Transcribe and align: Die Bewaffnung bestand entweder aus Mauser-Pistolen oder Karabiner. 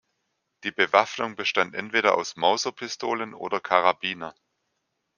Die 0.63 0.71
Bewaffnung 0.71 1.35
bestand 1.35 1.75
entweder 1.75 2.17
aus 2.17 2.35
Mauser-Pistolen 2.35 3.35
oder 3.35 3.59
Karabiner. 3.59 4.33